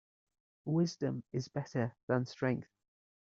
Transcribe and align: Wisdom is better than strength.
Wisdom 0.65 1.23
is 1.31 1.47
better 1.47 1.95
than 2.07 2.25
strength. 2.25 2.67